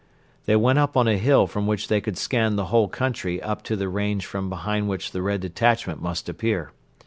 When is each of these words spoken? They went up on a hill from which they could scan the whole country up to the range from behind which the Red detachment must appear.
They 0.47 0.55
went 0.55 0.79
up 0.79 0.97
on 0.97 1.07
a 1.07 1.19
hill 1.19 1.45
from 1.45 1.67
which 1.67 1.87
they 1.87 2.01
could 2.01 2.17
scan 2.17 2.55
the 2.55 2.65
whole 2.73 2.87
country 2.87 3.39
up 3.39 3.61
to 3.65 3.75
the 3.75 3.87
range 3.87 4.25
from 4.25 4.49
behind 4.49 4.89
which 4.89 5.11
the 5.11 5.21
Red 5.21 5.41
detachment 5.41 6.01
must 6.01 6.27
appear. 6.27 6.71